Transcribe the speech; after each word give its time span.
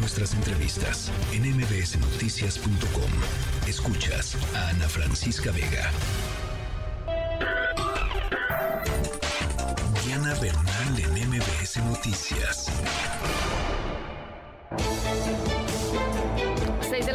nuestras 0.00 0.32
entrevistas 0.34 1.12
en 1.32 1.42
mbsnoticias.com. 1.56 3.10
Escuchas 3.68 4.36
a 4.54 4.68
Ana 4.68 4.88
Francisca 4.88 5.50
Vega. 5.52 5.90
Diana 10.04 10.34
Bernal 10.40 10.98
en 10.98 11.28
MBS 11.28 11.76
Noticias. 11.84 12.66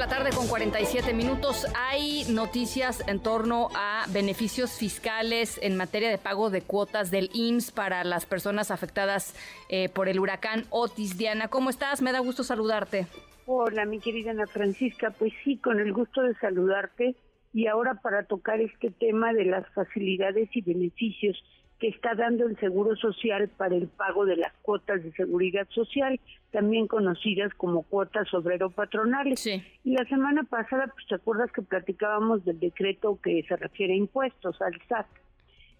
La 0.05 0.17
tarde 0.17 0.29
con 0.35 0.47
47 0.47 1.15
minutos. 1.15 1.65
Hay 1.75 2.25
noticias 2.29 3.03
en 3.07 3.19
torno 3.19 3.69
a 3.73 4.05
beneficios 4.13 4.77
fiscales 4.77 5.59
en 5.63 5.75
materia 5.77 6.11
de 6.11 6.19
pago 6.19 6.51
de 6.51 6.61
cuotas 6.61 7.09
del 7.09 7.31
IMSS 7.33 7.71
para 7.71 8.03
las 8.03 8.27
personas 8.27 8.69
afectadas 8.69 9.33
eh, 9.67 9.89
por 9.89 10.07
el 10.07 10.19
huracán 10.19 10.65
Otis. 10.69 11.17
Diana, 11.17 11.47
¿cómo 11.47 11.71
estás? 11.71 12.03
Me 12.03 12.11
da 12.11 12.19
gusto 12.19 12.43
saludarte. 12.43 13.07
Hola, 13.47 13.85
mi 13.85 13.99
querida 13.99 14.29
Ana 14.29 14.45
Francisca. 14.45 15.09
Pues 15.09 15.33
sí, 15.43 15.57
con 15.57 15.79
el 15.79 15.91
gusto 15.91 16.21
de 16.21 16.35
saludarte. 16.35 17.15
Y 17.51 17.65
ahora 17.65 17.95
para 17.95 18.25
tocar 18.25 18.61
este 18.61 18.91
tema 18.91 19.33
de 19.33 19.45
las 19.45 19.67
facilidades 19.73 20.49
y 20.53 20.61
beneficios 20.61 21.43
que 21.79 21.89
está 21.89 22.15
dando 22.15 22.47
el 22.47 22.57
Seguro 22.57 22.95
Social 22.95 23.49
para 23.49 23.75
el 23.75 23.87
pago 23.87 24.25
de 24.25 24.37
las 24.37 24.53
cuotas 24.61 25.03
de 25.03 25.11
seguridad 25.11 25.67
social, 25.69 26.19
también 26.51 26.87
conocidas 26.87 27.53
como 27.55 27.83
cuotas 27.83 28.33
obrero-patronales. 28.33 29.45
Y 29.83 29.91
la 29.93 30.05
semana 30.05 30.43
pasada, 30.43 30.87
pues 30.87 31.05
te 31.07 31.15
acuerdas 31.15 31.51
que 31.51 31.61
platicábamos 31.61 32.45
del 32.45 32.59
decreto 32.59 33.19
que 33.21 33.43
se 33.43 33.55
refiere 33.57 33.93
a 33.93 33.97
impuestos, 33.97 34.61
al 34.61 34.79
SAT. 34.87 35.07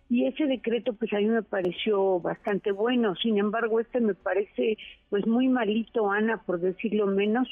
Y 0.08 0.26
ese 0.28 0.46
decreto, 0.46 0.94
pues 0.94 1.12
a 1.14 1.18
mí 1.18 1.26
me 1.26 1.42
pareció 1.42 2.20
bastante 2.20 2.72
bueno. 2.72 3.16
Sin 3.16 3.40
embargo, 3.40 3.80
este 3.80 4.02
me 4.02 4.14
parece, 4.14 4.78
pues 5.10 5.26
muy 5.26 5.48
malito, 5.48 6.12
Ana, 6.12 6.44
por 6.46 6.60
decirlo 6.60 7.08
menos. 7.08 7.48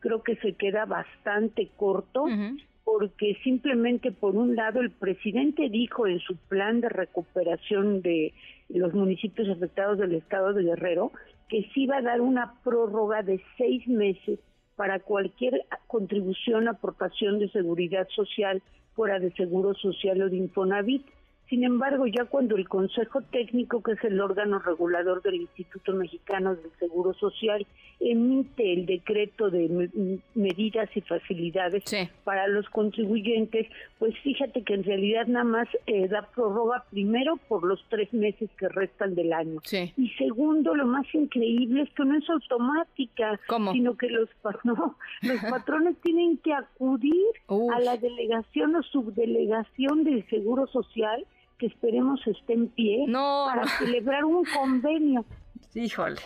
Creo 0.00 0.22
que 0.22 0.34
se 0.36 0.54
queda 0.54 0.84
bastante 0.84 1.70
corto 1.76 2.24
porque 2.92 3.38
simplemente 3.42 4.12
por 4.12 4.36
un 4.36 4.54
lado 4.54 4.82
el 4.82 4.90
presidente 4.90 5.70
dijo 5.70 6.06
en 6.06 6.20
su 6.20 6.36
plan 6.36 6.82
de 6.82 6.90
recuperación 6.90 8.02
de 8.02 8.34
los 8.68 8.92
municipios 8.92 9.48
afectados 9.48 9.96
del 9.96 10.14
estado 10.14 10.52
de 10.52 10.64
Guerrero 10.64 11.10
que 11.48 11.62
se 11.72 11.80
iba 11.80 11.96
a 11.96 12.02
dar 12.02 12.20
una 12.20 12.52
prórroga 12.62 13.22
de 13.22 13.40
seis 13.56 13.88
meses 13.88 14.40
para 14.76 15.00
cualquier 15.00 15.64
contribución, 15.86 16.68
aportación 16.68 17.38
de 17.38 17.48
seguridad 17.48 18.06
social 18.14 18.62
fuera 18.94 19.18
de 19.18 19.32
seguro 19.32 19.72
social 19.72 20.20
o 20.20 20.28
de 20.28 20.36
Infonavit. 20.36 21.06
Sin 21.52 21.64
embargo, 21.64 22.06
ya 22.06 22.24
cuando 22.24 22.56
el 22.56 22.66
Consejo 22.66 23.20
Técnico, 23.20 23.82
que 23.82 23.92
es 23.92 24.02
el 24.04 24.18
órgano 24.22 24.58
regulador 24.58 25.20
del 25.20 25.34
Instituto 25.34 25.92
Mexicano 25.92 26.56
del 26.56 26.70
Seguro 26.78 27.12
Social, 27.12 27.66
emite 28.00 28.72
el 28.72 28.86
decreto 28.86 29.50
de 29.50 29.90
medidas 30.34 30.88
y 30.94 31.02
facilidades 31.02 31.84
para 32.24 32.48
los 32.48 32.66
contribuyentes, 32.70 33.66
pues 33.98 34.14
fíjate 34.20 34.62
que 34.62 34.72
en 34.72 34.84
realidad 34.84 35.26
nada 35.26 35.44
más 35.44 35.68
eh, 35.84 36.08
da 36.08 36.22
prórroga 36.34 36.86
primero 36.90 37.36
por 37.48 37.64
los 37.64 37.84
tres 37.90 38.10
meses 38.14 38.48
que 38.56 38.70
restan 38.70 39.14
del 39.14 39.34
año. 39.34 39.60
Y 39.98 40.08
segundo, 40.16 40.74
lo 40.74 40.86
más 40.86 41.04
increíble 41.14 41.82
es 41.82 41.90
que 41.90 42.06
no 42.06 42.16
es 42.16 42.30
automática, 42.30 43.38
sino 43.72 43.94
que 43.98 44.08
los, 44.08 44.30
los 44.62 45.40
patrones 45.50 45.96
tienen 46.00 46.38
que 46.38 46.54
acudir 46.54 47.26
a 47.46 47.78
la 47.78 47.98
delegación 47.98 48.74
o 48.74 48.82
subdelegación 48.84 50.04
del 50.04 50.26
Seguro 50.30 50.66
Social 50.68 51.26
que 51.62 51.68
esperemos 51.68 52.20
esté 52.26 52.54
en 52.54 52.66
pie 52.70 53.06
para 53.06 53.64
celebrar 53.78 54.24
un 54.24 54.44
convenio. 54.44 55.24
Híjole, 55.76 56.20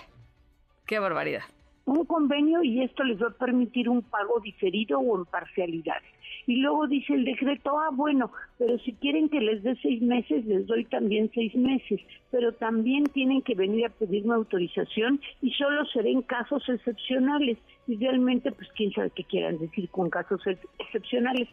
qué 0.86 0.98
barbaridad. 0.98 1.42
Un 1.84 2.06
convenio 2.06 2.62
y 2.62 2.82
esto 2.82 3.04
les 3.04 3.22
va 3.22 3.26
a 3.26 3.44
permitir 3.44 3.90
un 3.90 4.00
pago 4.00 4.40
diferido 4.40 4.98
o 4.98 5.18
en 5.18 5.26
parcialidades. 5.26 6.08
Y 6.46 6.56
luego 6.62 6.86
dice 6.86 7.12
el 7.12 7.26
decreto, 7.26 7.78
ah, 7.78 7.90
bueno, 7.92 8.32
pero 8.56 8.78
si 8.78 8.94
quieren 8.94 9.28
que 9.28 9.40
les 9.40 9.62
dé 9.62 9.76
seis 9.82 10.00
meses, 10.00 10.46
les 10.46 10.66
doy 10.66 10.86
también 10.86 11.30
seis 11.34 11.54
meses, 11.54 12.00
pero 12.30 12.52
también 12.52 13.04
tienen 13.04 13.42
que 13.42 13.54
venir 13.54 13.84
a 13.84 13.90
pedirme 13.90 14.34
autorización 14.34 15.20
y 15.42 15.50
solo 15.50 15.84
seré 15.92 16.12
en 16.12 16.22
casos 16.22 16.66
excepcionales. 16.66 17.58
Idealmente, 17.88 18.52
pues 18.52 18.70
quién 18.74 18.90
sabe 18.92 19.10
qué 19.10 19.24
quieran 19.24 19.58
decir 19.58 19.90
con 19.90 20.08
casos 20.08 20.40
excepcionales. 20.78 21.46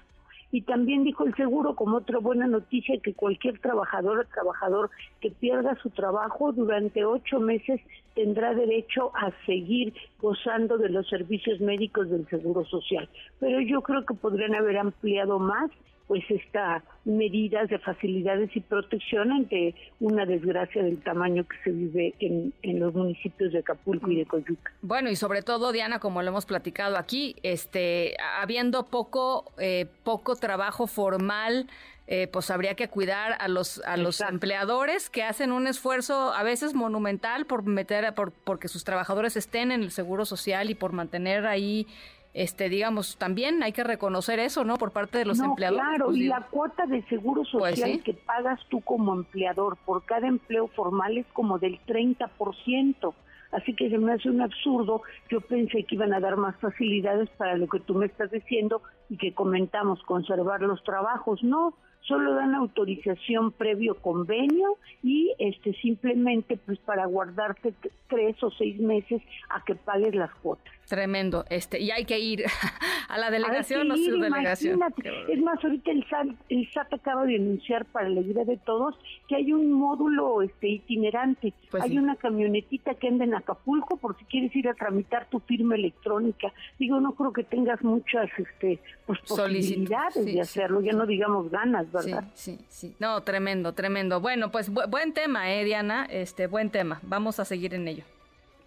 Y 0.52 0.62
también 0.62 1.04
dijo 1.04 1.24
el 1.24 1.36
seguro, 1.36 1.76
como 1.76 1.98
otra 1.98 2.18
buena 2.18 2.48
noticia, 2.48 3.00
que 3.00 3.14
cualquier 3.14 3.60
trabajador 3.60 4.22
o 4.22 4.26
trabajador 4.26 4.90
que 5.22 5.30
pierda 5.30 5.78
su 5.84 5.92
trabajo 5.92 6.52
durante 6.52 7.06
ocho 7.06 7.40
meses 7.40 7.80
tendrá 8.16 8.56
derecho 8.56 9.12
a 9.16 9.32
seguir 9.46 9.94
gozando 10.20 10.80
de 10.80 10.90
los 10.90 11.08
servicios 11.08 11.60
médicos 11.60 12.10
del 12.10 12.28
Seguro 12.28 12.66
Social. 12.66 13.08
Pero 13.40 13.62
yo 13.62 13.84
creo 13.84 14.04
que 14.04 14.16
podrían 14.16 14.56
haber 14.56 14.80
ampliado 14.80 15.38
más 15.38 15.70
pues 16.10 16.24
estas 16.30 16.82
medidas 17.06 17.70
de 17.70 17.78
facilidades 17.78 18.50
y 18.56 18.62
protección 18.62 19.32
ante 19.32 19.76
una 20.00 20.26
desgracia 20.26 20.82
del 20.82 21.00
tamaño 21.04 21.48
que 21.48 21.56
se 21.64 21.70
vive 21.70 22.16
en, 22.20 22.80
los 22.80 22.96
municipios 22.96 23.54
de 23.54 23.60
Acapulco 23.60 24.10
y 24.10 24.16
de 24.16 24.26
Coyuca. 24.26 24.74
Bueno, 24.82 25.12
y 25.12 25.16
sobre 25.16 25.44
todo, 25.44 25.72
Diana, 25.72 26.00
como 26.00 26.24
lo 26.24 26.30
hemos 26.30 26.48
platicado 26.48 26.98
aquí, 26.98 27.36
este, 27.44 28.18
habiendo 28.42 28.88
poco, 28.88 29.54
eh, 29.60 29.86
poco 30.04 30.36
trabajo 30.36 30.88
formal, 30.88 31.68
eh, 32.08 32.28
pues 32.28 32.50
habría 32.50 32.74
que 32.74 32.88
cuidar 32.88 33.38
a 33.40 33.48
los 33.48 33.84
a 33.86 33.96
los 33.96 34.20
empleadores 34.22 35.12
que 35.12 35.22
hacen 35.22 35.52
un 35.52 35.68
esfuerzo 35.68 36.34
a 36.34 36.42
veces 36.42 36.74
monumental 36.74 37.46
por 37.46 37.64
meter 37.64 38.16
por 38.16 38.32
porque 38.32 38.68
sus 38.68 38.84
trabajadores 38.84 39.38
estén 39.38 39.72
en 39.72 39.84
el 39.84 39.92
seguro 39.92 40.26
social 40.26 40.72
y 40.72 40.74
por 40.74 40.92
mantener 40.92 41.46
ahí 41.46 41.86
este 42.34 42.70
digamos 42.70 43.18
también 43.18 43.64
hay 43.64 43.72
que 43.72 43.84
reconocer 43.84 44.40
eso 44.40 44.64
no 44.64 44.78
por 44.78 44.92
parte 44.92 45.18
de 45.18 45.26
los 45.26 45.40
empleadores 45.40 45.84
claro 45.84 46.06
pues 46.08 46.18
y 46.18 46.28
la 46.28 46.42
cuota 46.42 46.86
de 46.86 47.02
seguro 47.08 47.42
pues 47.42 47.76
social 47.76 48.04
que 48.04 48.14
pagas 48.14 48.60
tú 48.70 48.82
como 48.82 49.14
empleador 49.14 49.78
por 49.86 50.06
cada 50.06 50.28
empleo 50.28 50.68
formal 50.68 51.18
es 51.18 51.26
como 51.34 51.60
del 51.60 51.80
30%. 51.86 53.14
Así 53.52 53.76
que 53.76 53.90
se 53.90 53.98
me 53.98 54.14
hace 54.14 54.30
un 54.30 54.42
absurdo. 54.42 55.02
Yo 55.30 55.42
pensé 55.42 55.84
que 55.84 55.96
iban 55.96 56.14
a 56.14 56.20
dar 56.20 56.38
más 56.38 56.56
facilidades 56.58 57.30
para 57.32 57.58
lo 57.58 57.68
que 57.68 57.80
tú 57.80 57.96
me 57.96 58.06
estás 58.06 58.30
diciendo 58.30 58.82
y 59.10 59.18
que 59.18 59.34
comentamos, 59.34 60.04
conservar 60.04 60.62
los 60.62 60.84
trabajos. 60.84 61.44
No, 61.44 61.74
solo 62.02 62.34
dan 62.34 62.56
autorización 62.56 63.52
previo 63.52 63.96
convenio 63.96 64.78
y 65.04 65.34
este 65.40 65.74
simplemente 65.74 66.58
pues 66.58 66.80
para 66.80 67.06
guardarte 67.06 67.74
tres 68.08 68.42
o 68.44 68.52
seis 68.52 68.80
meses 68.80 69.22
a 69.50 69.64
que 69.64 69.76
pagues 69.76 70.16
las 70.16 70.34
cuotas. 70.36 70.74
Tremendo, 70.90 71.46
este, 71.52 71.80
y 71.80 71.92
hay 71.92 72.04
que 72.06 72.18
ir 72.18 72.46
a 73.10 73.18
la 73.20 73.30
delegación 73.30 73.92
o 73.92 73.96
su 73.96 74.20
delegación. 74.20 74.80
Es 75.28 75.40
más, 75.40 75.64
ahorita 75.64 75.92
el 75.92 76.04
SAT, 76.10 76.28
el 76.50 76.68
SAT 76.72 76.94
acaba 76.94 77.26
de 77.26 77.36
anunciar 77.36 77.86
para 77.86 78.10
la 78.10 78.22
alegría 78.22 78.44
de 78.44 78.58
todos 78.58 78.96
que 79.28 79.36
hay 79.36 79.54
un 79.54 79.72
módulo 79.72 80.42
este 80.42 80.68
itinerante. 80.68 81.54
Pues 81.70 81.84
hay 81.84 82.00
una 82.00 82.16
camionetita 82.16 82.96
que 82.96 83.08
anda 83.08 83.24
en 83.24 83.36
Acapulco 83.36 83.98
por 83.98 84.18
si 84.18 84.26
quieres 84.26 84.56
ir 84.56 84.68
a 84.68 84.74
tramitar 84.74 85.30
tu 85.30 85.40
firma 85.42 85.76
electrónica. 85.76 86.52
Digo, 86.80 87.00
no 87.00 87.14
creo 87.14 87.34
que 87.34 87.44
tengas 87.44 87.84
muchas 87.84 88.28
este 88.38 88.80
pues 89.06 89.20
posibilidades 89.28 90.26
de 90.26 90.42
hacerlo, 90.42 90.82
ya 90.82 90.94
no 90.94 91.06
digamos 91.06 91.52
ganas, 91.52 91.89
¿verdad? 91.92 92.24
Sí, 92.36 92.58
sí, 92.58 92.66
sí. 92.70 92.96
No, 93.00 93.22
tremendo, 93.22 93.74
tremendo. 93.74 94.20
Bueno, 94.22 94.52
pues 94.52 94.70
buen 94.70 95.14
tema, 95.14 95.52
eh, 95.52 95.64
Diana, 95.64 96.06
este 96.10 96.48
buen 96.48 96.70
tema. 96.70 97.00
Vamos 97.04 97.40
a 97.40 97.46
seguir 97.46 97.74
en 97.74 97.88
ello. 97.88 98.04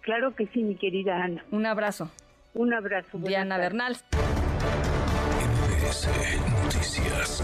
Claro 0.01 0.35
que 0.35 0.47
sí, 0.47 0.63
mi 0.63 0.75
querida 0.75 1.15
Ana. 1.23 1.45
Un 1.51 1.65
abrazo. 1.65 2.11
Un 2.53 2.73
abrazo. 2.73 3.17
Diana 3.17 3.57
Bernal. 3.57 3.97
Noticias. 6.63 7.43